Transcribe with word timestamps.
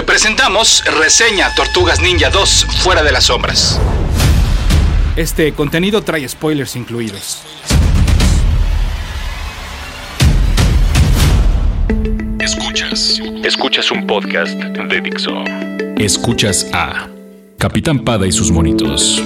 Hoy 0.00 0.06
presentamos 0.06 0.82
Reseña 0.98 1.54
Tortugas 1.54 2.00
Ninja 2.00 2.30
2 2.30 2.68
Fuera 2.78 3.02
de 3.02 3.12
las 3.12 3.24
Sombras. 3.24 3.78
Este 5.14 5.52
contenido 5.52 6.00
trae 6.00 6.26
spoilers 6.26 6.74
incluidos. 6.74 7.42
Escuchas. 12.38 13.20
Escuchas 13.44 13.90
un 13.90 14.06
podcast 14.06 14.54
de 14.54 15.00
Dixo. 15.02 15.44
Escuchas 15.98 16.66
a 16.72 17.06
Capitán 17.58 17.98
Pada 18.02 18.26
y 18.26 18.32
sus 18.32 18.50
monitos. 18.50 19.22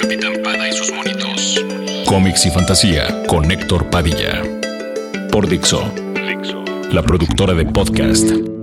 Capitán 0.00 0.40
Pada 0.42 0.66
y 0.66 0.72
sus 0.72 0.92
monitos. 0.92 1.62
Cómics 2.06 2.46
y 2.46 2.50
fantasía 2.50 3.22
con 3.26 3.50
Héctor 3.50 3.90
Padilla. 3.90 4.42
Por 5.30 5.46
Dixo. 5.46 5.92
La 6.90 7.02
productora 7.02 7.52
de 7.52 7.66
podcast 7.66 8.55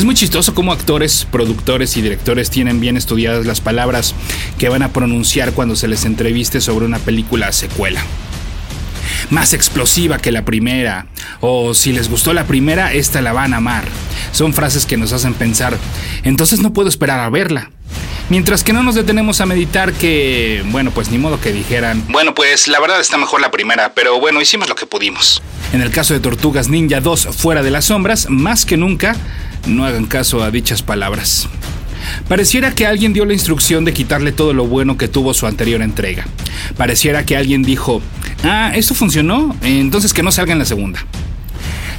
Es 0.00 0.06
muy 0.06 0.14
chistoso 0.14 0.54
cómo 0.54 0.72
actores, 0.72 1.26
productores 1.30 1.94
y 1.98 2.00
directores 2.00 2.48
tienen 2.48 2.80
bien 2.80 2.96
estudiadas 2.96 3.44
las 3.44 3.60
palabras 3.60 4.14
que 4.56 4.70
van 4.70 4.82
a 4.82 4.94
pronunciar 4.94 5.52
cuando 5.52 5.76
se 5.76 5.88
les 5.88 6.06
entreviste 6.06 6.62
sobre 6.62 6.86
una 6.86 6.98
película 6.98 7.52
secuela. 7.52 8.02
Más 9.28 9.52
explosiva 9.52 10.16
que 10.16 10.32
la 10.32 10.46
primera, 10.46 11.06
o 11.42 11.74
si 11.74 11.92
les 11.92 12.08
gustó 12.08 12.32
la 12.32 12.46
primera, 12.46 12.94
esta 12.94 13.20
la 13.20 13.34
van 13.34 13.52
a 13.52 13.58
amar. 13.58 13.84
Son 14.32 14.54
frases 14.54 14.86
que 14.86 14.96
nos 14.96 15.12
hacen 15.12 15.34
pensar, 15.34 15.76
entonces 16.22 16.60
no 16.60 16.72
puedo 16.72 16.88
esperar 16.88 17.20
a 17.20 17.28
verla. 17.28 17.70
Mientras 18.30 18.64
que 18.64 18.72
no 18.72 18.82
nos 18.82 18.94
detenemos 18.94 19.42
a 19.42 19.46
meditar 19.46 19.92
que, 19.92 20.64
bueno, 20.68 20.92
pues 20.92 21.10
ni 21.10 21.18
modo 21.18 21.38
que 21.42 21.52
dijeran, 21.52 22.02
bueno, 22.08 22.34
pues 22.34 22.68
la 22.68 22.80
verdad 22.80 23.00
está 23.00 23.18
mejor 23.18 23.42
la 23.42 23.50
primera, 23.50 23.92
pero 23.92 24.18
bueno, 24.18 24.40
hicimos 24.40 24.66
lo 24.66 24.76
que 24.76 24.86
pudimos. 24.86 25.42
En 25.74 25.82
el 25.82 25.90
caso 25.90 26.14
de 26.14 26.20
Tortugas 26.20 26.68
Ninja 26.68 27.02
2 27.02 27.28
fuera 27.36 27.62
de 27.62 27.70
las 27.70 27.84
sombras, 27.84 28.30
más 28.30 28.64
que 28.64 28.78
nunca, 28.78 29.14
no 29.66 29.84
hagan 29.84 30.06
caso 30.06 30.42
a 30.42 30.50
dichas 30.50 30.82
palabras. 30.82 31.48
Pareciera 32.28 32.74
que 32.74 32.86
alguien 32.86 33.12
dio 33.12 33.24
la 33.24 33.32
instrucción 33.32 33.84
de 33.84 33.92
quitarle 33.92 34.32
todo 34.32 34.54
lo 34.54 34.66
bueno 34.66 34.96
que 34.96 35.08
tuvo 35.08 35.34
su 35.34 35.46
anterior 35.46 35.82
entrega. 35.82 36.26
Pareciera 36.76 37.24
que 37.26 37.36
alguien 37.36 37.62
dijo, 37.62 38.00
ah, 38.42 38.72
esto 38.74 38.94
funcionó, 38.94 39.56
entonces 39.62 40.12
que 40.12 40.22
no 40.22 40.32
salga 40.32 40.52
en 40.52 40.58
la 40.58 40.64
segunda. 40.64 41.04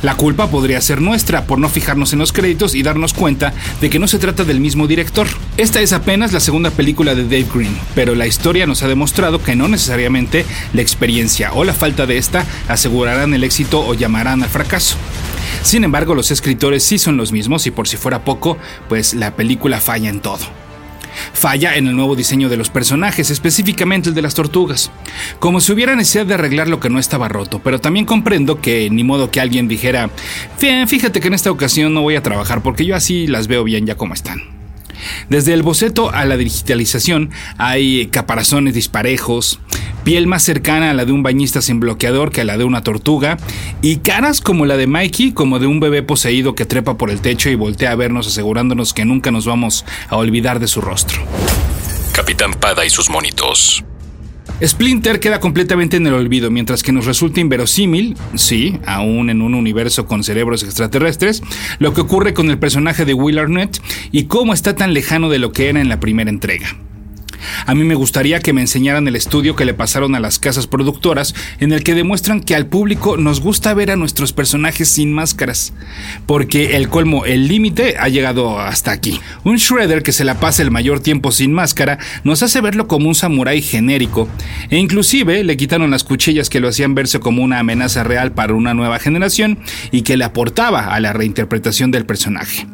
La 0.01 0.15
culpa 0.15 0.49
podría 0.49 0.81
ser 0.81 0.99
nuestra 0.99 1.45
por 1.45 1.59
no 1.59 1.69
fijarnos 1.69 2.11
en 2.11 2.19
los 2.19 2.33
créditos 2.33 2.73
y 2.73 2.81
darnos 2.81 3.13
cuenta 3.13 3.53
de 3.81 3.89
que 3.91 3.99
no 3.99 4.07
se 4.07 4.17
trata 4.17 4.43
del 4.43 4.59
mismo 4.59 4.87
director. 4.87 5.27
Esta 5.57 5.79
es 5.79 5.93
apenas 5.93 6.33
la 6.33 6.39
segunda 6.39 6.71
película 6.71 7.13
de 7.13 7.23
Dave 7.23 7.45
Green, 7.53 7.77
pero 7.93 8.15
la 8.15 8.25
historia 8.25 8.65
nos 8.65 8.81
ha 8.81 8.87
demostrado 8.87 9.43
que 9.43 9.55
no 9.55 9.67
necesariamente 9.67 10.43
la 10.73 10.81
experiencia 10.81 11.53
o 11.53 11.63
la 11.63 11.73
falta 11.73 12.07
de 12.07 12.17
esta 12.17 12.45
asegurarán 12.67 13.35
el 13.35 13.43
éxito 13.43 13.85
o 13.85 13.93
llamarán 13.93 14.41
al 14.41 14.49
fracaso. 14.49 14.97
Sin 15.63 15.83
embargo, 15.83 16.15
los 16.15 16.31
escritores 16.31 16.83
sí 16.83 16.97
son 16.97 17.17
los 17.17 17.31
mismos 17.31 17.67
y 17.67 17.71
por 17.71 17.87
si 17.87 17.97
fuera 17.97 18.23
poco, 18.23 18.57
pues 18.89 19.13
la 19.13 19.35
película 19.35 19.79
falla 19.79 20.09
en 20.09 20.19
todo. 20.19 20.39
Falla 21.33 21.75
en 21.75 21.87
el 21.87 21.95
nuevo 21.95 22.15
diseño 22.15 22.49
de 22.49 22.57
los 22.57 22.69
personajes, 22.69 23.29
específicamente 23.29 24.09
el 24.09 24.15
de 24.15 24.21
las 24.21 24.33
tortugas. 24.33 24.91
Como 25.39 25.61
si 25.61 25.71
hubiera 25.71 25.95
necesidad 25.95 26.25
de 26.25 26.33
arreglar 26.33 26.67
lo 26.67 26.79
que 26.79 26.89
no 26.89 26.99
estaba 26.99 27.27
roto, 27.27 27.59
pero 27.63 27.79
también 27.79 28.05
comprendo 28.05 28.61
que 28.61 28.89
ni 28.89 29.03
modo 29.03 29.29
que 29.29 29.41
alguien 29.41 29.67
dijera, 29.67 30.09
fíjate 30.57 31.19
que 31.19 31.27
en 31.27 31.33
esta 31.33 31.51
ocasión 31.51 31.93
no 31.93 32.01
voy 32.01 32.15
a 32.15 32.23
trabajar 32.23 32.63
porque 32.63 32.85
yo 32.85 32.95
así 32.95 33.27
las 33.27 33.47
veo 33.47 33.63
bien 33.63 33.85
ya 33.85 33.95
como 33.95 34.13
están. 34.13 34.41
Desde 35.29 35.53
el 35.53 35.63
boceto 35.63 36.11
a 36.11 36.25
la 36.25 36.37
digitalización 36.37 37.31
hay 37.57 38.07
caparazones 38.07 38.73
disparejos, 38.73 39.59
piel 40.03 40.27
más 40.27 40.43
cercana 40.43 40.91
a 40.91 40.93
la 40.93 41.05
de 41.05 41.11
un 41.11 41.23
bañista 41.23 41.61
sin 41.61 41.79
bloqueador 41.79 42.31
que 42.31 42.41
a 42.41 42.45
la 42.45 42.57
de 42.57 42.63
una 42.63 42.83
tortuga, 42.83 43.37
y 43.81 43.97
caras 43.97 44.41
como 44.41 44.65
la 44.65 44.77
de 44.77 44.87
Mikey, 44.87 45.33
como 45.33 45.59
de 45.59 45.67
un 45.67 45.79
bebé 45.79 46.03
poseído 46.03 46.55
que 46.55 46.65
trepa 46.65 46.97
por 46.97 47.09
el 47.09 47.21
techo 47.21 47.49
y 47.49 47.55
voltea 47.55 47.91
a 47.91 47.95
vernos 47.95 48.27
asegurándonos 48.27 48.93
que 48.93 49.05
nunca 49.05 49.31
nos 49.31 49.45
vamos 49.45 49.85
a 50.09 50.17
olvidar 50.17 50.59
de 50.59 50.67
su 50.67 50.81
rostro. 50.81 51.21
Capitán 52.13 52.53
Pada 52.53 52.85
y 52.85 52.89
sus 52.89 53.09
monitos. 53.09 53.83
Splinter 54.63 55.19
queda 55.19 55.39
completamente 55.39 55.97
en 55.97 56.05
el 56.05 56.13
olvido, 56.13 56.51
mientras 56.51 56.83
que 56.83 56.91
nos 56.91 57.05
resulta 57.05 57.39
inverosímil, 57.39 58.15
sí, 58.35 58.79
aún 58.85 59.31
en 59.31 59.41
un 59.41 59.55
universo 59.55 60.05
con 60.05 60.23
cerebros 60.23 60.61
extraterrestres, 60.61 61.41
lo 61.79 61.95
que 61.95 62.01
ocurre 62.01 62.35
con 62.35 62.51
el 62.51 62.59
personaje 62.59 63.05
de 63.05 63.15
Will 63.15 63.39
Arnett 63.39 63.81
y 64.11 64.25
cómo 64.25 64.53
está 64.53 64.75
tan 64.75 64.93
lejano 64.93 65.29
de 65.29 65.39
lo 65.39 65.51
que 65.51 65.69
era 65.69 65.81
en 65.81 65.89
la 65.89 65.99
primera 65.99 66.29
entrega. 66.29 66.75
A 67.65 67.75
mí 67.75 67.83
me 67.83 67.95
gustaría 67.95 68.39
que 68.39 68.53
me 68.53 68.61
enseñaran 68.61 69.07
el 69.07 69.15
estudio 69.15 69.55
que 69.55 69.65
le 69.65 69.73
pasaron 69.73 70.15
a 70.15 70.19
las 70.19 70.39
casas 70.39 70.67
productoras 70.67 71.35
en 71.59 71.71
el 71.71 71.83
que 71.83 71.95
demuestran 71.95 72.41
que 72.41 72.55
al 72.55 72.67
público 72.67 73.17
nos 73.17 73.41
gusta 73.41 73.73
ver 73.73 73.91
a 73.91 73.95
nuestros 73.95 74.33
personajes 74.33 74.89
sin 74.89 75.13
máscaras, 75.13 75.73
porque 76.25 76.75
el 76.75 76.89
colmo, 76.89 77.25
el 77.25 77.47
límite 77.47 77.95
ha 77.99 78.09
llegado 78.09 78.59
hasta 78.59 78.91
aquí. 78.91 79.19
Un 79.43 79.57
Shredder 79.57 80.03
que 80.03 80.11
se 80.11 80.25
la 80.25 80.39
pasa 80.39 80.61
el 80.61 80.71
mayor 80.71 80.99
tiempo 80.99 81.31
sin 81.31 81.53
máscara 81.53 81.99
nos 82.23 82.43
hace 82.43 82.61
verlo 82.61 82.87
como 82.87 83.07
un 83.07 83.15
samurái 83.15 83.61
genérico, 83.61 84.27
e 84.69 84.77
inclusive 84.77 85.43
le 85.43 85.57
quitaron 85.57 85.91
las 85.91 86.03
cuchillas 86.03 86.49
que 86.49 86.59
lo 86.59 86.67
hacían 86.67 86.95
verse 86.95 87.19
como 87.19 87.43
una 87.43 87.59
amenaza 87.59 88.03
real 88.03 88.31
para 88.31 88.53
una 88.53 88.73
nueva 88.73 88.99
generación 88.99 89.59
y 89.91 90.01
que 90.01 90.17
le 90.17 90.23
aportaba 90.23 90.93
a 90.93 90.99
la 90.99 91.13
reinterpretación 91.13 91.91
del 91.91 92.05
personaje. 92.05 92.67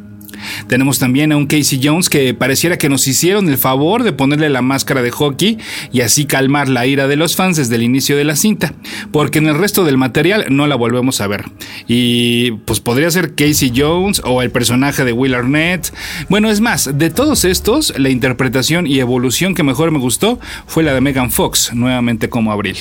Tenemos 0.68 0.98
también 0.98 1.32
a 1.32 1.36
un 1.36 1.46
Casey 1.46 1.80
Jones 1.82 2.08
que 2.08 2.34
pareciera 2.34 2.78
que 2.78 2.88
nos 2.88 3.06
hicieron 3.06 3.48
el 3.48 3.58
favor 3.58 4.02
de 4.02 4.12
ponerle 4.12 4.48
la 4.48 4.62
máscara 4.62 5.02
de 5.02 5.10
hockey 5.10 5.58
y 5.92 6.00
así 6.00 6.26
calmar 6.26 6.68
la 6.68 6.86
ira 6.86 7.08
de 7.08 7.16
los 7.16 7.36
fans 7.36 7.56
desde 7.56 7.76
el 7.76 7.82
inicio 7.82 8.16
de 8.16 8.24
la 8.24 8.36
cinta, 8.36 8.74
porque 9.12 9.38
en 9.38 9.46
el 9.46 9.58
resto 9.58 9.84
del 9.84 9.98
material 9.98 10.46
no 10.50 10.66
la 10.66 10.76
volvemos 10.76 11.20
a 11.20 11.26
ver. 11.26 11.44
Y 11.86 12.52
pues 12.66 12.80
podría 12.80 13.10
ser 13.10 13.34
Casey 13.34 13.72
Jones 13.74 14.22
o 14.24 14.42
el 14.42 14.50
personaje 14.50 15.04
de 15.04 15.12
Will 15.12 15.34
Arnett. 15.34 15.92
Bueno, 16.28 16.50
es 16.50 16.60
más, 16.60 16.98
de 16.98 17.10
todos 17.10 17.44
estos, 17.44 17.98
la 17.98 18.10
interpretación 18.10 18.86
y 18.86 19.00
evolución 19.00 19.54
que 19.54 19.62
mejor 19.62 19.90
me 19.90 19.98
gustó 19.98 20.38
fue 20.66 20.82
la 20.82 20.94
de 20.94 21.00
Megan 21.00 21.30
Fox, 21.30 21.72
nuevamente 21.74 22.28
como 22.28 22.52
Abril. 22.52 22.76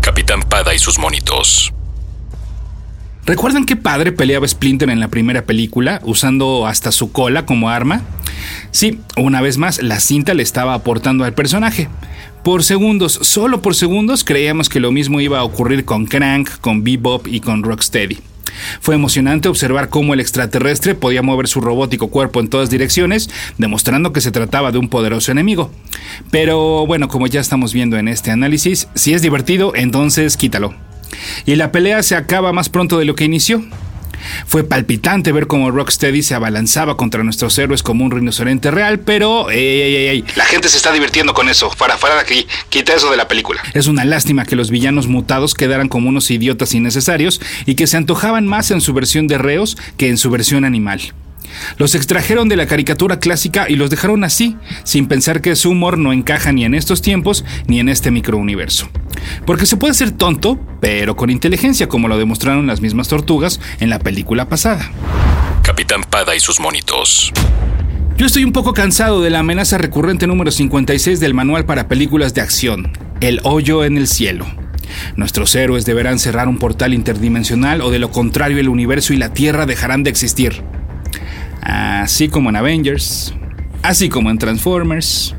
Capitán 0.00 0.42
Pada 0.42 0.74
y 0.74 0.78
sus 0.78 0.98
monitos. 0.98 1.72
¿Recuerdan 3.26 3.64
qué 3.64 3.74
padre 3.74 4.12
peleaba 4.12 4.46
Splinter 4.46 4.90
en 4.90 5.00
la 5.00 5.08
primera 5.08 5.46
película, 5.46 5.98
usando 6.04 6.66
hasta 6.66 6.92
su 6.92 7.10
cola 7.10 7.46
como 7.46 7.70
arma? 7.70 8.02
Sí, 8.70 9.00
una 9.16 9.40
vez 9.40 9.56
más, 9.56 9.82
la 9.82 9.98
cinta 9.98 10.34
le 10.34 10.42
estaba 10.42 10.74
aportando 10.74 11.24
al 11.24 11.32
personaje. 11.32 11.88
Por 12.42 12.64
segundos, 12.64 13.18
solo 13.22 13.62
por 13.62 13.74
segundos, 13.74 14.24
creíamos 14.24 14.68
que 14.68 14.78
lo 14.78 14.92
mismo 14.92 15.22
iba 15.22 15.38
a 15.38 15.44
ocurrir 15.44 15.86
con 15.86 16.04
Crank, 16.04 16.50
con 16.60 16.84
Bebop 16.84 17.26
y 17.26 17.40
con 17.40 17.62
Rocksteady. 17.62 18.18
Fue 18.82 18.94
emocionante 18.94 19.48
observar 19.48 19.88
cómo 19.88 20.12
el 20.12 20.20
extraterrestre 20.20 20.94
podía 20.94 21.22
mover 21.22 21.48
su 21.48 21.62
robótico 21.62 22.08
cuerpo 22.08 22.40
en 22.40 22.48
todas 22.48 22.68
direcciones, 22.68 23.30
demostrando 23.56 24.12
que 24.12 24.20
se 24.20 24.32
trataba 24.32 24.70
de 24.70 24.76
un 24.76 24.90
poderoso 24.90 25.32
enemigo. 25.32 25.70
Pero 26.30 26.86
bueno, 26.86 27.08
como 27.08 27.26
ya 27.26 27.40
estamos 27.40 27.72
viendo 27.72 27.96
en 27.96 28.08
este 28.08 28.30
análisis, 28.30 28.86
si 28.94 29.14
es 29.14 29.22
divertido, 29.22 29.72
entonces 29.74 30.36
quítalo 30.36 30.74
y 31.46 31.56
la 31.56 31.72
pelea 31.72 32.02
se 32.02 32.16
acaba 32.16 32.52
más 32.52 32.68
pronto 32.68 32.98
de 32.98 33.04
lo 33.04 33.14
que 33.14 33.24
inició. 33.24 33.64
Fue 34.46 34.64
palpitante 34.64 35.32
ver 35.32 35.46
cómo 35.46 35.70
Rocksteady 35.70 36.22
se 36.22 36.34
abalanzaba 36.34 36.96
contra 36.96 37.22
nuestros 37.22 37.58
héroes 37.58 37.82
como 37.82 38.04
un 38.04 38.10
rinoceronte 38.10 38.70
real, 38.70 39.00
pero 39.00 39.48
la 39.48 40.44
gente 40.46 40.68
se 40.68 40.76
está 40.76 40.92
divirtiendo 40.92 41.34
con 41.34 41.48
eso. 41.48 41.70
Para, 41.78 41.96
de 41.96 42.20
aquí, 42.20 42.46
quita 42.68 42.94
eso 42.94 43.10
de 43.10 43.16
la 43.16 43.28
película. 43.28 43.62
Es 43.74 43.86
una 43.86 44.04
lástima 44.04 44.44
que 44.44 44.56
los 44.56 44.70
villanos 44.70 45.06
mutados 45.06 45.54
quedaran 45.54 45.88
como 45.88 46.08
unos 46.08 46.30
idiotas 46.30 46.74
innecesarios 46.74 47.40
y 47.66 47.74
que 47.74 47.86
se 47.86 47.96
antojaban 47.96 48.46
más 48.46 48.70
en 48.70 48.80
su 48.80 48.92
versión 48.94 49.26
de 49.26 49.38
reos 49.38 49.76
que 49.96 50.08
en 50.08 50.18
su 50.18 50.30
versión 50.30 50.64
animal. 50.64 51.12
Los 51.78 51.94
extrajeron 51.94 52.48
de 52.48 52.56
la 52.56 52.66
caricatura 52.66 53.18
clásica 53.18 53.66
y 53.68 53.76
los 53.76 53.90
dejaron 53.90 54.24
así, 54.24 54.56
sin 54.84 55.06
pensar 55.06 55.40
que 55.40 55.56
su 55.56 55.70
humor 55.70 55.98
no 55.98 56.12
encaja 56.12 56.52
ni 56.52 56.64
en 56.64 56.74
estos 56.74 57.02
tiempos 57.02 57.44
ni 57.66 57.80
en 57.80 57.88
este 57.88 58.10
microuniverso. 58.10 58.88
Porque 59.46 59.66
se 59.66 59.76
puede 59.76 59.94
ser 59.94 60.10
tonto, 60.10 60.58
pero 60.80 61.16
con 61.16 61.30
inteligencia, 61.30 61.88
como 61.88 62.08
lo 62.08 62.18
demostraron 62.18 62.66
las 62.66 62.80
mismas 62.80 63.08
tortugas 63.08 63.60
en 63.80 63.90
la 63.90 63.98
película 63.98 64.48
pasada. 64.48 64.90
Capitán 65.62 66.02
Pada 66.08 66.36
y 66.36 66.40
sus 66.40 66.60
monitos. 66.60 67.32
Yo 68.16 68.26
estoy 68.26 68.44
un 68.44 68.52
poco 68.52 68.74
cansado 68.74 69.22
de 69.22 69.30
la 69.30 69.40
amenaza 69.40 69.76
recurrente 69.76 70.26
número 70.26 70.50
56 70.50 71.18
del 71.18 71.34
manual 71.34 71.64
para 71.64 71.88
películas 71.88 72.32
de 72.32 72.42
acción, 72.42 72.92
el 73.20 73.40
hoyo 73.42 73.84
en 73.84 73.96
el 73.96 74.06
cielo. 74.06 74.46
Nuestros 75.16 75.54
héroes 75.56 75.84
deberán 75.84 76.18
cerrar 76.18 76.46
un 76.46 76.58
portal 76.58 76.94
interdimensional 76.94 77.80
o 77.80 77.90
de 77.90 77.98
lo 77.98 78.10
contrario 78.10 78.58
el 78.58 78.68
universo 78.68 79.12
y 79.12 79.16
la 79.16 79.32
Tierra 79.32 79.66
dejarán 79.66 80.04
de 80.04 80.10
existir. 80.10 80.62
Así 82.04 82.28
como 82.28 82.50
en 82.50 82.56
Avengers, 82.56 83.32
así 83.82 84.10
como 84.10 84.30
en 84.30 84.36
Transformers 84.36 85.34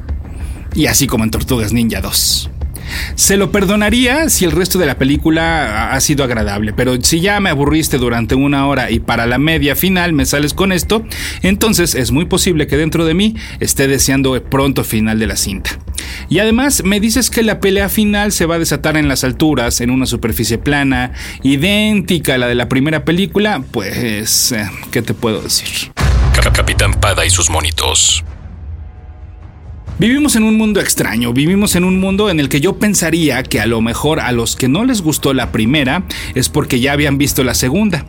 y 0.74 0.88
así 0.88 1.06
como 1.06 1.24
en 1.24 1.30
Tortugas 1.30 1.74
Ninja 1.74 2.02
2. 2.02 2.50
Se 3.16 3.38
lo 3.38 3.52
perdonaría 3.52 4.30
si 4.30 4.46
el 4.46 4.52
resto 4.52 4.80
de 4.80 4.88
la 4.88 4.98
película 4.98 5.92
ha 5.92 6.00
sido 6.00 6.24
agradable, 6.24 6.74
pero 6.74 7.00
si 7.02 7.20
ya 7.20 7.40
me 7.40 7.52
aburriste 7.52 7.98
durante 7.98 8.34
una 8.36 8.68
hora 8.68 8.90
y 8.90 9.00
para 9.00 9.28
la 9.28 9.38
media 9.38 9.76
final 9.76 10.14
me 10.14 10.26
sales 10.26 10.54
con 10.54 10.72
esto, 10.72 11.06
entonces 11.44 11.94
es 11.94 12.12
muy 12.12 12.26
posible 12.26 12.66
que 12.66 12.78
dentro 12.78 13.06
de 13.06 13.14
mí 13.14 13.36
esté 13.60 13.88
deseando 13.88 14.42
pronto 14.44 14.84
final 14.84 15.20
de 15.20 15.28
la 15.28 15.36
cinta. 15.36 15.80
Y 16.30 16.40
además 16.40 16.84
me 16.84 17.00
dices 17.00 17.30
que 17.30 17.44
la 17.44 17.60
pelea 17.60 17.90
final 17.90 18.32
se 18.32 18.46
va 18.46 18.56
a 18.56 18.60
desatar 18.60 18.98
en 18.98 19.08
las 19.08 19.24
alturas, 19.24 19.82
en 19.82 19.92
una 19.92 20.08
superficie 20.08 20.58
plana, 20.58 21.14
idéntica 21.44 22.36
a 22.36 22.38
la 22.38 22.48
de 22.48 22.56
la 22.56 22.70
primera 22.70 23.06
película, 23.06 23.64
pues, 23.72 24.52
eh, 24.52 24.68
¿qué 24.92 25.02
te 25.02 25.14
puedo 25.14 25.42
decir? 25.42 25.92
Capitán 26.42 26.94
Pada 26.94 27.26
y 27.26 27.30
sus 27.30 27.50
monitos. 27.50 28.24
Vivimos 29.98 30.36
en 30.36 30.44
un 30.44 30.58
mundo 30.58 30.82
extraño, 30.82 31.34
vivimos 31.34 31.76
en 31.76 31.84
un 31.86 32.00
mundo 32.00 32.30
en 32.30 32.40
el 32.40 32.50
que 32.50 32.60
yo 32.60 32.78
pensaría 32.78 33.42
que 33.44 33.62
a 33.62 33.66
lo 33.66 33.82
mejor 33.82 34.20
a 34.20 34.32
los 34.32 34.56
que 34.56 34.68
no 34.68 34.84
les 34.84 35.02
gustó 35.02 35.34
la 35.34 35.52
primera 35.52 36.04
es 36.36 36.50
porque 36.50 36.80
ya 36.80 36.92
habían 36.92 37.18
visto 37.18 37.44
la 37.44 37.54
segunda. 37.54 38.06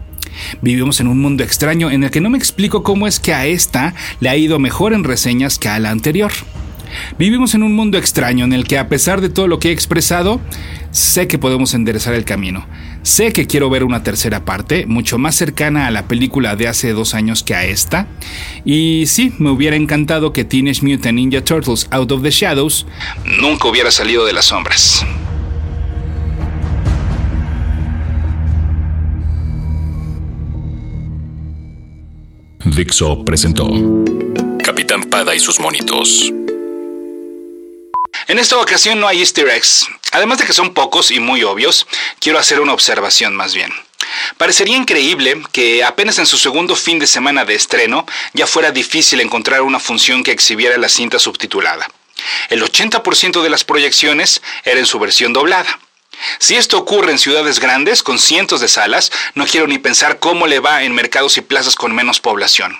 Vivimos 0.60 1.00
en 1.00 1.06
un 1.06 1.20
mundo 1.20 1.44
extraño 1.44 1.90
en 1.90 2.04
el 2.04 2.10
que 2.10 2.20
no 2.20 2.28
me 2.28 2.38
explico 2.38 2.82
cómo 2.82 3.06
es 3.06 3.20
que 3.20 3.32
a 3.32 3.46
esta 3.46 3.94
le 4.20 4.28
ha 4.28 4.36
ido 4.36 4.58
mejor 4.58 4.92
en 4.92 5.04
reseñas 5.04 5.58
que 5.58 5.68
a 5.68 5.78
la 5.78 5.90
anterior. 5.90 6.32
Vivimos 7.18 7.54
en 7.54 7.62
un 7.62 7.74
mundo 7.74 7.98
extraño 7.98 8.44
en 8.44 8.52
el 8.52 8.64
que 8.64 8.78
a 8.78 8.88
pesar 8.88 9.20
de 9.20 9.28
todo 9.28 9.48
lo 9.48 9.58
que 9.58 9.68
he 9.68 9.72
expresado, 9.72 10.40
sé 10.90 11.28
que 11.28 11.38
podemos 11.38 11.74
enderezar 11.74 12.14
el 12.14 12.24
camino. 12.24 12.66
Sé 13.02 13.32
que 13.32 13.46
quiero 13.46 13.70
ver 13.70 13.84
una 13.84 14.02
tercera 14.02 14.44
parte, 14.44 14.86
mucho 14.86 15.18
más 15.18 15.36
cercana 15.36 15.86
a 15.86 15.90
la 15.90 16.08
película 16.08 16.56
de 16.56 16.68
hace 16.68 16.92
dos 16.92 17.14
años 17.14 17.42
que 17.42 17.54
a 17.54 17.64
esta. 17.64 18.08
Y 18.64 19.04
sí, 19.06 19.32
me 19.38 19.50
hubiera 19.50 19.76
encantado 19.76 20.32
que 20.32 20.44
Teenage 20.44 20.82
Mutant 20.82 21.14
Ninja 21.14 21.44
Turtles 21.44 21.86
Out 21.90 22.12
of 22.12 22.22
the 22.22 22.30
Shadows 22.30 22.86
nunca 23.40 23.68
hubiera 23.68 23.90
salido 23.90 24.24
de 24.24 24.32
las 24.32 24.46
sombras. 24.46 25.04
Dixo 32.64 33.24
presentó 33.24 33.70
Capitán 34.62 35.04
Pada 35.04 35.34
y 35.34 35.38
sus 35.38 35.60
monitos. 35.60 36.30
En 38.28 38.40
esta 38.40 38.58
ocasión 38.58 38.98
no 38.98 39.06
hay 39.06 39.20
easter 39.20 39.48
eggs. 39.48 39.86
Además 40.10 40.38
de 40.38 40.46
que 40.46 40.52
son 40.52 40.74
pocos 40.74 41.12
y 41.12 41.20
muy 41.20 41.44
obvios, 41.44 41.86
quiero 42.18 42.40
hacer 42.40 42.60
una 42.60 42.72
observación 42.72 43.36
más 43.36 43.54
bien. 43.54 43.72
Parecería 44.36 44.76
increíble 44.76 45.40
que 45.52 45.84
apenas 45.84 46.18
en 46.18 46.26
su 46.26 46.36
segundo 46.36 46.74
fin 46.74 46.98
de 46.98 47.06
semana 47.06 47.44
de 47.44 47.54
estreno 47.54 48.04
ya 48.32 48.48
fuera 48.48 48.72
difícil 48.72 49.20
encontrar 49.20 49.62
una 49.62 49.78
función 49.78 50.24
que 50.24 50.32
exhibiera 50.32 50.76
la 50.76 50.88
cinta 50.88 51.20
subtitulada. 51.20 51.88
El 52.48 52.64
80% 52.64 53.42
de 53.42 53.50
las 53.50 53.62
proyecciones 53.62 54.42
era 54.64 54.80
en 54.80 54.86
su 54.86 54.98
versión 54.98 55.32
doblada. 55.32 55.78
Si 56.40 56.56
esto 56.56 56.78
ocurre 56.78 57.12
en 57.12 57.20
ciudades 57.20 57.60
grandes 57.60 58.02
con 58.02 58.18
cientos 58.18 58.60
de 58.60 58.66
salas, 58.66 59.12
no 59.34 59.46
quiero 59.46 59.68
ni 59.68 59.78
pensar 59.78 60.18
cómo 60.18 60.48
le 60.48 60.58
va 60.58 60.82
en 60.82 60.94
mercados 60.94 61.36
y 61.36 61.42
plazas 61.42 61.76
con 61.76 61.94
menos 61.94 62.18
población. 62.18 62.76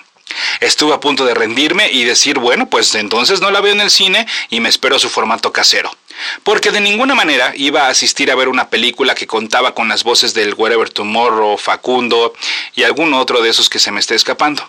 Estuve 0.59 0.93
a 0.93 0.99
punto 0.99 1.25
de 1.25 1.33
rendirme 1.33 1.89
y 1.91 2.03
decir, 2.03 2.39
bueno, 2.39 2.69
pues 2.69 2.93
entonces 2.95 3.41
no 3.41 3.51
la 3.51 3.61
veo 3.61 3.73
en 3.73 3.81
el 3.81 3.91
cine 3.91 4.27
y 4.49 4.59
me 4.59 4.69
espero 4.69 4.99
su 4.99 5.09
formato 5.09 5.51
casero. 5.51 5.91
Porque 6.43 6.71
de 6.71 6.81
ninguna 6.81 7.15
manera 7.15 7.53
iba 7.55 7.83
a 7.83 7.89
asistir 7.89 8.31
a 8.31 8.35
ver 8.35 8.47
una 8.47 8.69
película 8.69 9.15
que 9.15 9.27
contaba 9.27 9.75
con 9.75 9.87
las 9.87 10.03
voces 10.03 10.33
del 10.33 10.55
Wherever 10.55 10.89
Tomorrow, 10.89 11.57
Facundo 11.57 12.33
y 12.75 12.83
algún 12.83 13.13
otro 13.13 13.41
de 13.41 13.49
esos 13.49 13.69
que 13.69 13.79
se 13.79 13.91
me 13.91 13.99
esté 13.99 14.15
escapando. 14.15 14.67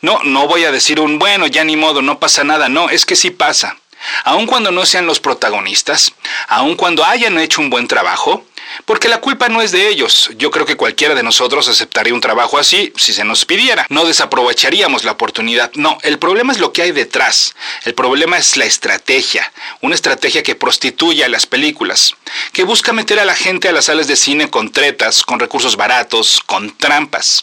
No, 0.00 0.20
no 0.22 0.46
voy 0.46 0.64
a 0.64 0.72
decir 0.72 1.00
un 1.00 1.18
bueno, 1.18 1.46
ya 1.46 1.64
ni 1.64 1.76
modo, 1.76 2.02
no 2.02 2.20
pasa 2.20 2.44
nada, 2.44 2.68
no, 2.68 2.88
es 2.88 3.04
que 3.04 3.16
sí 3.16 3.30
pasa. 3.30 3.76
Aun 4.24 4.46
cuando 4.46 4.70
no 4.70 4.86
sean 4.86 5.06
los 5.06 5.20
protagonistas, 5.20 6.12
aun 6.48 6.76
cuando 6.76 7.04
hayan 7.04 7.38
hecho 7.38 7.60
un 7.60 7.70
buen 7.70 7.88
trabajo, 7.88 8.44
porque 8.84 9.08
la 9.08 9.20
culpa 9.20 9.48
no 9.48 9.62
es 9.62 9.72
de 9.72 9.88
ellos. 9.88 10.30
Yo 10.36 10.50
creo 10.50 10.66
que 10.66 10.76
cualquiera 10.76 11.14
de 11.14 11.22
nosotros 11.22 11.68
aceptaría 11.68 12.14
un 12.14 12.20
trabajo 12.20 12.58
así 12.58 12.92
si 12.96 13.12
se 13.12 13.24
nos 13.24 13.44
pidiera. 13.44 13.86
No 13.88 14.04
desaprovecharíamos 14.04 15.04
la 15.04 15.12
oportunidad. 15.12 15.70
No, 15.74 15.98
el 16.02 16.18
problema 16.18 16.52
es 16.52 16.58
lo 16.58 16.72
que 16.72 16.82
hay 16.82 16.92
detrás. 16.92 17.54
El 17.84 17.94
problema 17.94 18.38
es 18.38 18.56
la 18.56 18.64
estrategia. 18.64 19.50
Una 19.80 19.94
estrategia 19.94 20.42
que 20.42 20.54
prostituye 20.54 21.24
a 21.24 21.28
las 21.28 21.46
películas. 21.46 22.14
Que 22.52 22.64
busca 22.64 22.92
meter 22.92 23.18
a 23.18 23.24
la 23.24 23.34
gente 23.34 23.68
a 23.68 23.72
las 23.72 23.86
salas 23.86 24.06
de 24.06 24.16
cine 24.16 24.50
con 24.50 24.70
tretas, 24.70 25.22
con 25.22 25.40
recursos 25.40 25.76
baratos, 25.76 26.40
con 26.44 26.76
trampas. 26.76 27.42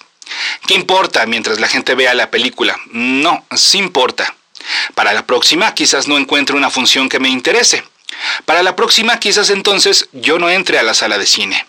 ¿Qué 0.68 0.74
importa 0.74 1.26
mientras 1.26 1.60
la 1.60 1.68
gente 1.68 1.96
vea 1.96 2.14
la 2.14 2.32
película? 2.32 2.80
No, 2.92 3.46
sí 3.56 3.78
importa. 3.78 4.36
Para 4.96 5.14
la 5.14 5.26
próxima 5.26 5.74
quizás 5.74 6.08
no 6.08 6.18
encuentre 6.18 6.56
una 6.56 6.70
función 6.70 7.10
que 7.10 7.20
me 7.20 7.30
interese. 7.30 7.84
Para 8.46 8.64
la 8.64 8.76
próxima 8.76 9.20
quizás 9.20 9.50
entonces 9.50 10.08
yo 10.12 10.40
no 10.40 10.50
entre 10.50 10.80
a 10.80 10.84
la 10.84 10.94
sala 10.94 11.18
de 11.18 11.26
cine. 11.26 11.66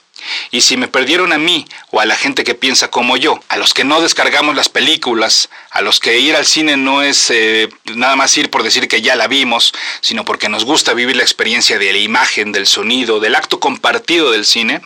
Y 0.50 0.62
si 0.62 0.76
me 0.76 0.88
perdieron 0.88 1.32
a 1.32 1.38
mí 1.38 1.66
o 1.90 2.00
a 2.00 2.06
la 2.06 2.16
gente 2.16 2.44
que 2.44 2.54
piensa 2.54 2.88
como 2.88 3.16
yo, 3.16 3.40
a 3.48 3.58
los 3.58 3.74
que 3.74 3.84
no 3.84 4.00
descargamos 4.00 4.56
las 4.56 4.70
películas, 4.70 5.50
a 5.70 5.82
los 5.82 6.00
que 6.00 6.18
ir 6.18 6.34
al 6.34 6.46
cine 6.46 6.78
no 6.78 7.02
es 7.02 7.30
eh, 7.30 7.68
nada 7.94 8.16
más 8.16 8.34
ir 8.38 8.48
por 8.50 8.62
decir 8.62 8.88
que 8.88 9.02
ya 9.02 9.16
la 9.16 9.26
vimos, 9.26 9.74
sino 10.00 10.24
porque 10.24 10.48
nos 10.48 10.64
gusta 10.64 10.94
vivir 10.94 11.16
la 11.16 11.22
experiencia 11.22 11.78
de 11.78 11.92
la 11.92 11.98
imagen, 11.98 12.52
del 12.52 12.66
sonido, 12.66 13.20
del 13.20 13.34
acto 13.34 13.60
compartido 13.60 14.30
del 14.30 14.46
cine, 14.46 14.80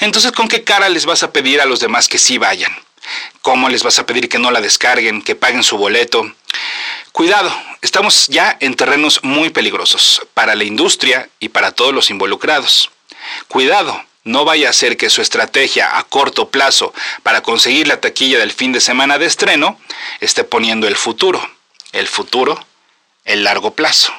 entonces 0.00 0.32
¿con 0.32 0.48
qué 0.48 0.64
cara 0.64 0.88
les 0.88 1.06
vas 1.06 1.22
a 1.22 1.32
pedir 1.32 1.60
a 1.60 1.66
los 1.66 1.80
demás 1.80 2.08
que 2.08 2.18
sí 2.18 2.38
vayan? 2.38 2.72
¿Cómo 3.40 3.68
les 3.68 3.82
vas 3.82 3.98
a 3.98 4.06
pedir 4.06 4.28
que 4.28 4.38
no 4.38 4.50
la 4.50 4.60
descarguen, 4.60 5.22
que 5.22 5.34
paguen 5.34 5.62
su 5.62 5.76
boleto? 5.76 6.32
Cuidado, 7.12 7.52
estamos 7.82 8.26
ya 8.28 8.56
en 8.58 8.74
terrenos 8.74 9.20
muy 9.22 9.50
peligrosos 9.50 10.22
para 10.32 10.54
la 10.54 10.64
industria 10.64 11.28
y 11.40 11.50
para 11.50 11.70
todos 11.70 11.92
los 11.92 12.08
involucrados. 12.08 12.90
Cuidado, 13.48 14.02
no 14.24 14.46
vaya 14.46 14.70
a 14.70 14.72
ser 14.72 14.96
que 14.96 15.10
su 15.10 15.20
estrategia 15.20 15.98
a 15.98 16.04
corto 16.04 16.48
plazo 16.48 16.94
para 17.22 17.42
conseguir 17.42 17.86
la 17.86 18.00
taquilla 18.00 18.38
del 18.38 18.50
fin 18.50 18.72
de 18.72 18.80
semana 18.80 19.18
de 19.18 19.26
estreno 19.26 19.78
esté 20.20 20.42
poniendo 20.42 20.88
el 20.88 20.96
futuro, 20.96 21.46
el 21.92 22.08
futuro, 22.08 22.58
el 23.26 23.44
largo 23.44 23.74
plazo. 23.74 24.14